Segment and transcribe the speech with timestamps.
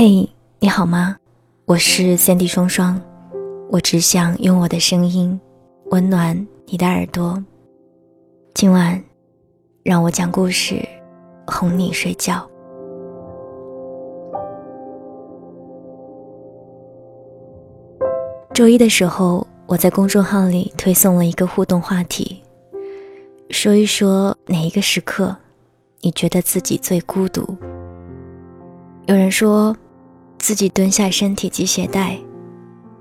[0.00, 0.28] 嘿，
[0.60, 1.16] 你好吗？
[1.64, 3.02] 我是三 D 双双，
[3.68, 5.40] 我只想用我的声音
[5.86, 7.42] 温暖你的耳朵。
[8.54, 9.02] 今晚，
[9.82, 10.88] 让我讲故事，
[11.48, 12.48] 哄你睡觉。
[18.54, 22.40] 周一的时候，我在公众号里推送了一个互动话题，
[23.50, 25.36] 说一说哪一个时刻，
[26.02, 27.44] 你觉得自己最孤独？
[29.06, 29.76] 有人说。
[30.38, 32.18] 自己蹲下身体系鞋带，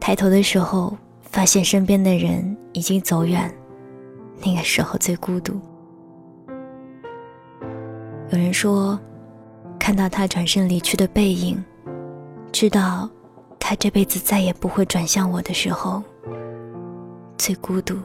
[0.00, 3.52] 抬头的时候，发现身边的人已经走远，
[4.44, 5.60] 那个时候最孤独。
[8.30, 8.98] 有人说，
[9.78, 11.62] 看到他转身离去的背影，
[12.50, 13.08] 知道
[13.60, 16.02] 他这辈子再也不会转向我的时候，
[17.38, 17.96] 最孤独。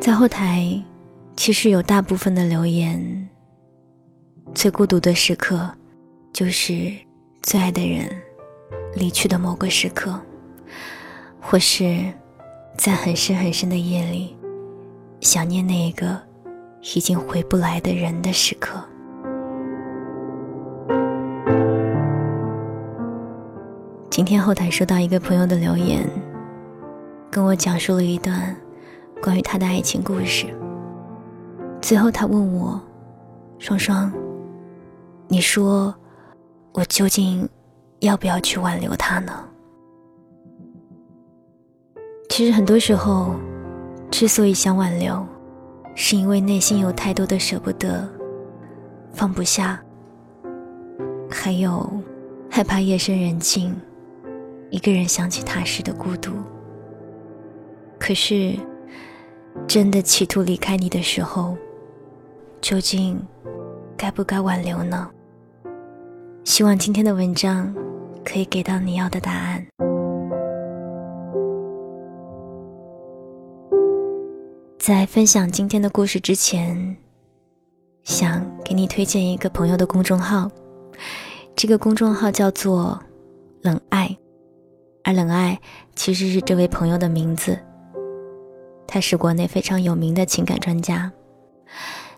[0.00, 0.80] 在后台，
[1.34, 3.28] 其实有大部分的留言，
[4.54, 5.68] 最孤独的时刻。
[6.34, 6.92] 就是
[7.42, 8.10] 最爱的人
[8.96, 10.20] 离去的某个时刻，
[11.40, 12.12] 或是
[12.76, 14.36] 在很深很深的夜里，
[15.20, 16.20] 想念那个
[16.96, 18.82] 已经回不来的人的时刻。
[24.10, 26.04] 今天后台收到一个朋友的留言，
[27.30, 28.56] 跟我讲述了一段
[29.22, 30.46] 关于他的爱情故事。
[31.80, 32.80] 最后他问我
[33.60, 34.12] ：“双双，
[35.28, 35.94] 你说？”
[36.74, 37.48] 我究竟
[38.00, 39.32] 要不要去挽留他呢？
[42.28, 43.36] 其实很多时候，
[44.10, 45.24] 之所以想挽留，
[45.94, 48.12] 是因为内心有太多的舍不得、
[49.12, 49.80] 放不下，
[51.30, 51.88] 还有
[52.50, 53.72] 害怕夜深人静，
[54.70, 56.32] 一个人想起他时的孤独。
[58.00, 58.58] 可是，
[59.68, 61.56] 真的企图离开你的时候，
[62.60, 63.24] 究竟
[63.96, 65.08] 该不该挽留呢？
[66.44, 67.74] 希望今天的文章
[68.22, 69.66] 可以给到你要的答案。
[74.78, 76.96] 在分享今天的故事之前，
[78.02, 80.50] 想给你推荐一个朋友的公众号，
[81.56, 83.02] 这个公众号叫做
[83.62, 84.14] “冷爱”，
[85.02, 85.58] 而“冷爱”
[85.96, 87.58] 其实是这位朋友的名字。
[88.86, 91.10] 他是国内非常有名的情感专家，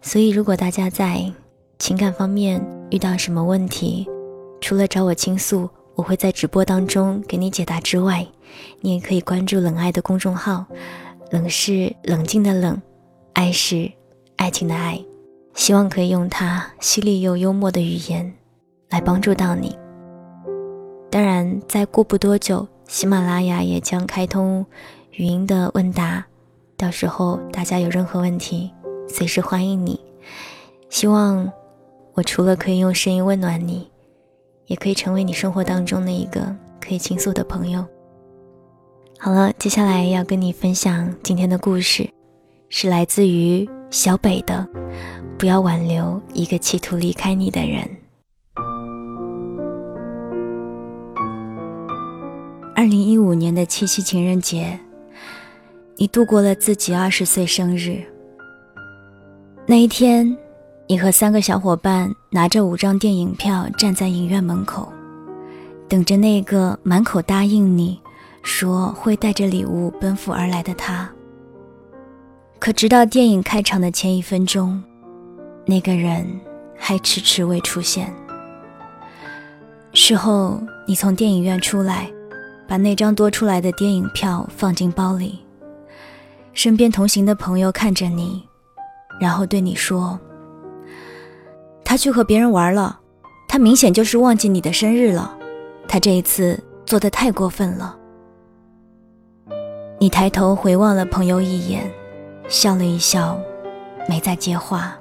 [0.00, 1.30] 所以如果大家在
[1.78, 4.08] 情感方面遇到什么问题，
[4.60, 8.26] 除了找我倾诉，我会在直播当中给你解答之外，
[8.80, 10.64] 你也可以关注冷爱的公众号。
[11.30, 12.80] 冷是冷静的冷，
[13.32, 13.90] 爱是
[14.36, 15.02] 爱情的爱。
[15.54, 18.32] 希望可以用它犀利又幽默的语言
[18.90, 19.76] 来帮助到你。
[21.10, 24.66] 当然，再过不多久，喜马拉雅也将开通
[25.12, 26.24] 语音的问答，
[26.76, 28.72] 到时候大家有任何问题，
[29.08, 30.00] 随时欢迎你。
[30.90, 31.50] 希望
[32.14, 33.88] 我除了可以用声音温暖你。
[34.66, 37.84] 也可以成为你生活当中的一个可以倾诉的朋友。
[39.18, 42.08] 好了，接下来要跟你分享今天的故事，
[42.68, 44.66] 是来自于小北的
[45.38, 47.82] 《不要挽留一个企图离开你的人》。
[52.76, 54.78] 二零一五年的七夕情人节，
[55.96, 58.02] 你度过了自己二十岁生日。
[59.66, 60.36] 那一天。
[60.86, 64.92] 你和三个小伙伴拿着五张电影票站在影院门口，
[65.88, 67.98] 等着那个满口答应你
[68.42, 71.10] 说会带着礼物奔赴而来的他。
[72.58, 74.82] 可直到电影开场的前一分钟，
[75.64, 76.26] 那个人
[76.76, 78.12] 还迟迟未出现。
[79.94, 82.10] 事后，你从电影院出来，
[82.68, 85.38] 把那张多出来的电影票放进包里。
[86.52, 88.46] 身边同行的朋友看着你，
[89.18, 90.18] 然后对你说。
[91.84, 92.98] 他去和别人玩了，
[93.46, 95.36] 他明显就是忘记你的生日了。
[95.86, 97.96] 他这一次做的太过分了。
[100.00, 101.88] 你抬头回望了朋友一眼，
[102.48, 103.38] 笑了一笑，
[104.08, 104.96] 没再接话。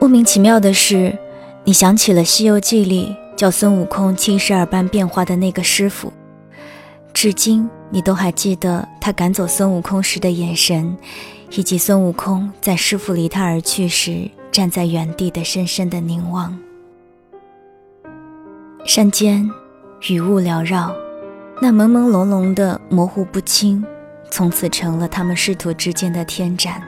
[0.00, 1.16] 莫名其妙的是，
[1.64, 6.12] 你想起了《西游记》里叫孙悟空七十二般变化的那个师傅，
[7.12, 7.68] 至今。
[7.90, 10.96] 你都还记得他赶走孙悟空时的眼神，
[11.50, 16.58] 以及孙悟空在师傅离他而去时站在原地的深深的凝望。
[18.84, 19.50] 山间
[20.08, 20.94] 雨雾缭绕，
[21.60, 23.84] 那朦朦胧胧的模糊不清，
[24.30, 26.82] 从此成了他们师徒之间的天斩。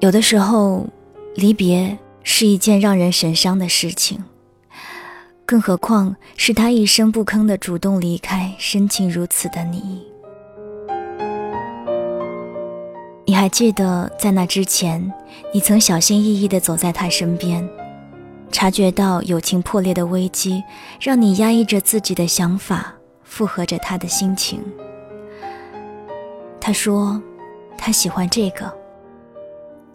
[0.00, 0.86] 有的时候，
[1.34, 4.24] 离别是一件让人神伤的事情。
[5.52, 10.02] 更何况是他一声不吭的主动离开，深情如此的你。
[13.26, 15.12] 你还记得在那之前，
[15.52, 17.68] 你曾小心翼翼地走在他身边，
[18.50, 20.64] 察觉到友情破裂的危机，
[20.98, 24.58] 让你压抑着自己的想法，附和着他的心情。
[26.58, 27.20] 他说，
[27.76, 28.72] 他喜欢这个，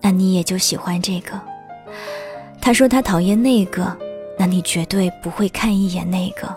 [0.02, 1.32] 那你也就喜欢这个。
[2.62, 3.98] 他说他讨厌那个，
[4.38, 6.56] 那你绝对不会看一眼那个。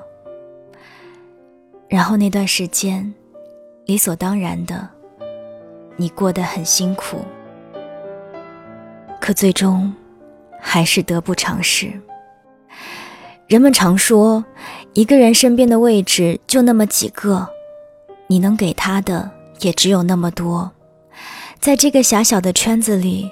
[1.88, 3.12] 然后那段时间，
[3.86, 4.88] 理所当然的。
[5.96, 7.18] 你过得很辛苦，
[9.20, 9.92] 可最终
[10.58, 11.92] 还是得不偿失。
[13.46, 14.42] 人们常说，
[14.94, 17.48] 一个人身边的位置就那么几个，
[18.28, 19.30] 你能给他的
[19.60, 20.70] 也只有那么多。
[21.58, 23.30] 在这个狭小的圈子里，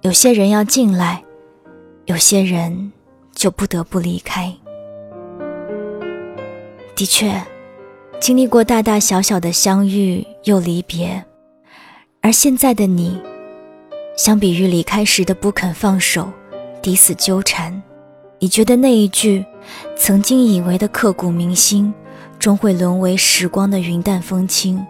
[0.00, 1.22] 有些人要进来，
[2.06, 2.92] 有些人
[3.38, 4.52] 就不得不离开。
[6.96, 7.40] 的确，
[8.20, 11.24] 经历过大大小小的相遇又离别。
[12.20, 13.16] 而现在的你，
[14.16, 16.28] 相比于离开时的不肯放手、
[16.82, 17.80] 抵死纠缠，
[18.40, 19.46] 你觉得那一句
[19.96, 21.94] 曾经以为的刻骨铭心，
[22.40, 24.84] 终会沦为时光的云淡风轻？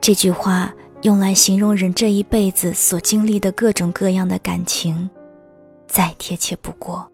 [0.00, 0.72] 这句话
[1.02, 5.10] 用来形容人这一辈子所经历的各种各样的感情，
[5.86, 7.11] 再贴切不过。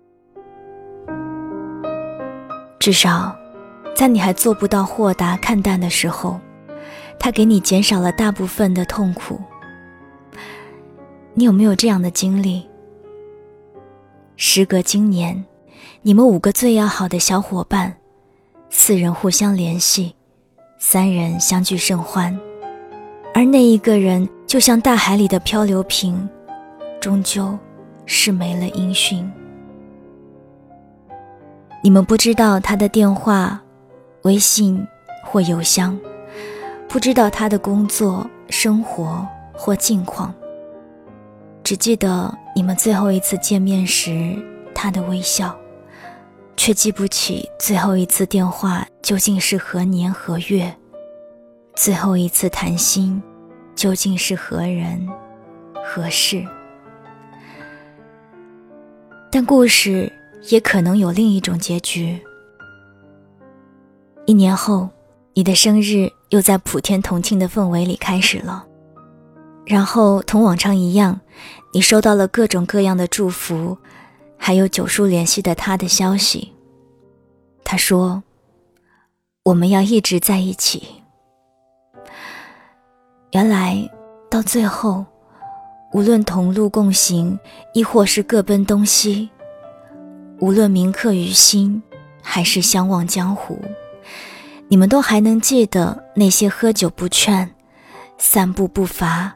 [2.89, 3.37] 至少，
[3.95, 6.41] 在你还做不到豁达看淡的时候。
[7.19, 9.39] 他给你减少了大部分的痛苦。
[11.35, 12.67] 你有没有这样的经历？
[14.37, 15.45] 时隔今年，
[16.01, 17.95] 你们五个最要好的小伙伴，
[18.71, 20.15] 四人互相联系，
[20.79, 22.41] 三人相聚甚欢，
[23.35, 26.27] 而那一个人就像大海里的漂流瓶，
[26.99, 27.59] 终究
[28.07, 29.31] 是没了音讯。
[31.89, 33.59] 你们不知道他的电话、
[34.25, 34.87] 微信
[35.25, 35.99] 或邮箱。
[36.87, 40.35] 不知道他的工作、生活或近况，
[41.65, 44.37] 只记得你们最后一次见面时
[44.75, 45.57] 他的微笑，
[46.59, 50.71] 却记不起最后一次电话究竟是何年何月，
[51.75, 53.23] 最后一次谈心
[53.75, 55.09] 究竟是何人
[55.87, 56.45] 何事。
[59.33, 60.13] 但故事
[60.49, 62.21] 也可能有另一种结局。
[64.27, 64.89] 一年后，
[65.35, 66.11] 你的生日。
[66.31, 68.67] 又在普天同庆的氛围里开始了，
[69.65, 71.19] 然后同往常一样，
[71.73, 73.79] 你收到了各种各样的祝福，
[74.37, 76.53] 还有九叔联系的他的消息。
[77.65, 78.23] 他说
[79.45, 80.87] ：“我们要一直在一起。”
[83.33, 83.91] 原来
[84.29, 85.07] 到最后，
[85.95, 87.39] 无论同路共行，
[87.73, 89.31] 亦或是各奔东西，
[90.41, 91.83] 无论铭刻于心，
[92.23, 93.61] 还是相忘江湖。
[94.69, 97.51] 你们都还能记得那些喝酒不劝、
[98.19, 99.35] 散步不乏、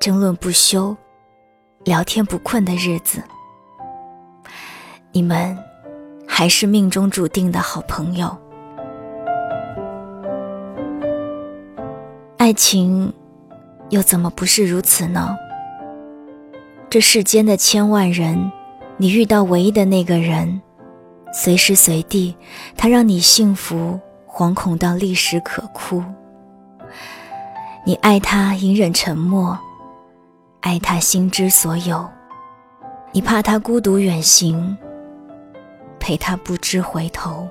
[0.00, 0.96] 争论不休、
[1.84, 3.22] 聊天不困的日子。
[5.12, 5.56] 你们
[6.26, 8.36] 还是命中注定的好朋友。
[12.36, 13.12] 爱情
[13.90, 15.36] 又怎么不是如此呢？
[16.90, 18.50] 这世间的千万人，
[18.98, 20.60] 你遇到唯一的那个人，
[21.32, 22.36] 随时随地，
[22.76, 23.98] 他让你幸福。
[24.28, 26.04] 惶恐到立时可哭。
[27.86, 29.58] 你爱他隐忍沉默，
[30.60, 32.06] 爱他心之所有。
[33.12, 34.76] 你怕他孤独远行，
[35.98, 37.48] 陪他不知回头。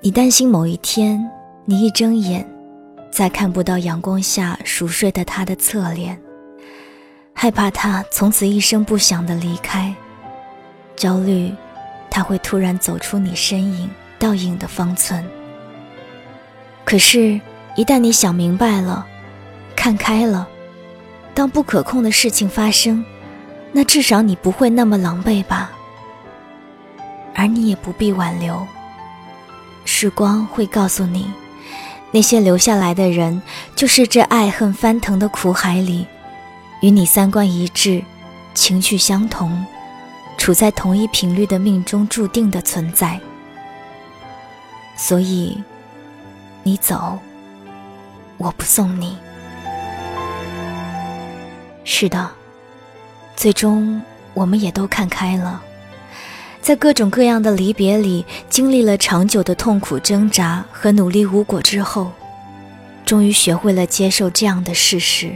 [0.00, 1.28] 你担心某一天
[1.64, 2.48] 你一睁眼，
[3.10, 6.16] 再看不到阳光下熟睡的他的侧脸，
[7.40, 9.94] 害怕他从此一声不响的离开，
[10.96, 11.54] 焦虑
[12.10, 13.88] 他会突然走出你身影。
[14.18, 15.24] 倒影的方寸。
[16.84, 17.40] 可是，
[17.76, 19.06] 一旦你想明白了，
[19.76, 20.48] 看开了，
[21.32, 23.04] 当不可控的事情发生，
[23.70, 25.70] 那至少你不会那么狼狈吧？
[27.36, 28.66] 而你也不必挽留。
[29.84, 31.30] 时光会告诉你，
[32.10, 33.40] 那些留下来的人，
[33.76, 36.08] 就是这爱恨翻腾的苦海里，
[36.80, 38.02] 与你三观一致、
[38.54, 39.64] 情趣相同、
[40.36, 43.20] 处在同一频率的命中注定的存在。
[44.96, 45.62] 所以，
[46.62, 47.18] 你走，
[48.36, 49.16] 我不送你。
[51.84, 52.30] 是的，
[53.34, 54.00] 最终
[54.34, 55.62] 我们也都看开了，
[56.60, 62.12] 在各种各样的离别里，经历了长久的痛苦挣扎和努力无果之后，
[63.04, 65.32] 终于学会了接受这样的事实。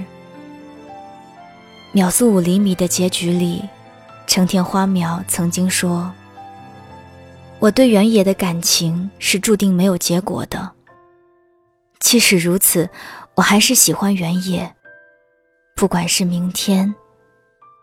[1.95, 3.69] 秒速五厘米的结局里，
[4.27, 6.11] 成田花苗曾经说。
[7.59, 10.73] 我对原野的感情是注定没有结果的。
[12.01, 12.89] 即使如此，
[13.35, 14.75] 我还是喜欢原野。
[15.77, 16.95] 不管是明天、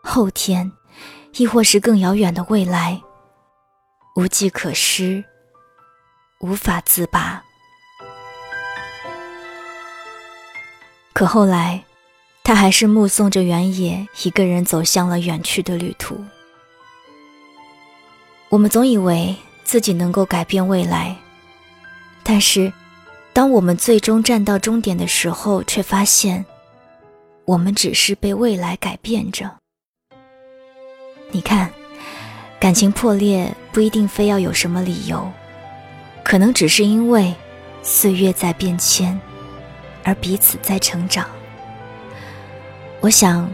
[0.02, 0.70] 后天，
[1.36, 3.00] 亦或是更遥远的未来，
[4.16, 5.22] 无计可施，
[6.40, 7.42] 无法自拔。
[11.12, 11.84] 可后来，
[12.42, 16.24] 他还是目送着原野一个人走向了远去的旅途。
[18.48, 21.16] 我们总以为自己能够改变未来，
[22.24, 22.72] 但是，
[23.32, 26.44] 当我们最终站到终点的时候，却发现，
[27.44, 29.48] 我们只是被未来改变着。
[31.30, 31.70] 你看，
[32.58, 35.30] 感情破裂不一定非要有什么理由，
[36.24, 37.32] 可能只是因为
[37.82, 39.18] 岁月在变迁。
[40.02, 41.28] 而彼此在成长，
[43.00, 43.50] 我想，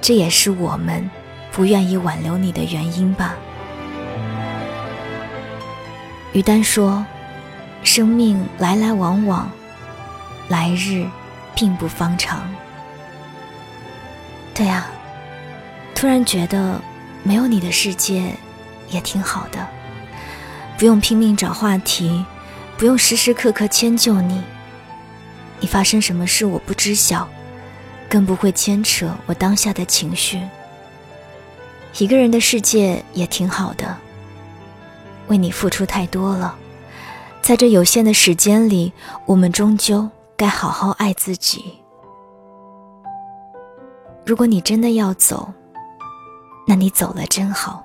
[0.00, 1.10] 这也是我们
[1.52, 3.34] 不愿意挽留你的原因吧。
[6.32, 7.04] 于丹说
[7.84, 9.50] ：“生命来来往往，
[10.48, 11.06] 来日
[11.54, 12.48] 并不方长。”
[14.54, 14.86] 对啊，
[15.94, 16.80] 突然觉得
[17.22, 18.32] 没有你的世界
[18.88, 19.66] 也挺好的，
[20.78, 22.24] 不用拼命找话题，
[22.78, 24.42] 不用时时刻刻迁就你。
[25.60, 27.28] 你发生什么事我不知晓，
[28.08, 30.40] 更不会牵扯我当下的情绪。
[31.98, 33.96] 一个人的世界也挺好的。
[35.28, 36.56] 为你付出太多了，
[37.42, 38.92] 在这有限的时间里，
[39.24, 41.78] 我们终究该好好爱自己。
[44.24, 45.52] 如果你真的要走，
[46.66, 47.84] 那你走了真好，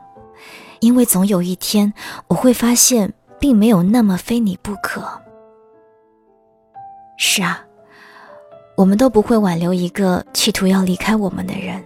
[0.81, 1.91] 因为总有一天
[2.27, 5.03] 我会发现，并没有那么非你不可。
[7.17, 7.63] 是啊，
[8.81, 11.83] 我们都不会挽留一个企图要离开我们的人。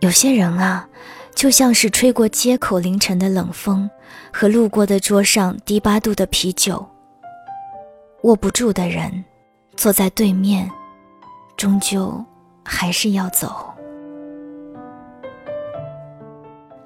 [0.00, 0.88] 有些人啊，
[1.34, 3.90] 就像是吹过街口凌晨的冷风，
[4.32, 6.82] 和路过的桌上低八度的啤酒。
[8.22, 9.22] 握不住的人，
[9.76, 10.66] 坐在对面，
[11.58, 12.24] 终究
[12.64, 13.54] 还是要走。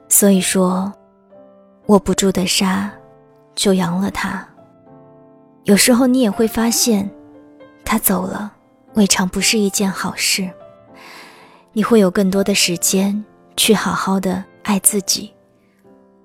[0.08, 0.92] 所以说，
[1.86, 2.90] 握不住的沙，
[3.54, 4.44] 就扬了它。
[5.62, 7.08] 有时候你也会发现，
[7.84, 8.52] 他走了，
[8.94, 10.50] 未尝不是一件好事。
[11.72, 13.24] 你会有更多的时间
[13.56, 15.32] 去好好的爱自己，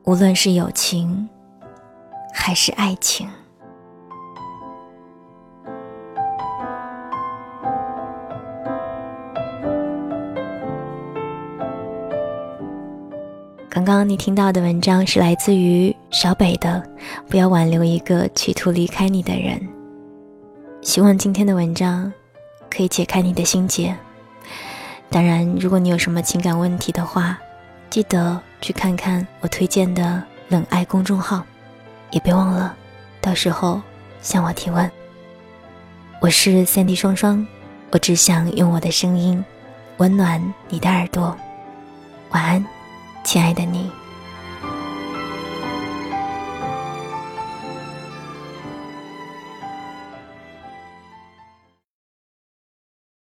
[0.03, 1.29] 无论是友情，
[2.33, 3.29] 还是爱情。
[13.69, 16.83] 刚刚你听到的文章是来自于小北的，
[17.29, 19.76] 不要挽留一个企图离开你的人。
[20.81, 22.11] 希望今天的文章
[22.69, 23.95] 可以解开你的心结。
[25.09, 27.37] 当然，如果你有什么情感问题的话，
[27.89, 31.43] 记得去看看我推荐的冷爱公众号，
[32.11, 32.75] 也别忘了
[33.21, 33.81] 到时候
[34.21, 34.89] 向我提问。
[36.19, 37.45] 我是三 D 双双，
[37.91, 39.43] 我只想用我的声音
[39.97, 41.35] 温暖你的耳朵。
[42.31, 42.65] 晚安。
[43.23, 43.91] 亲爱的你。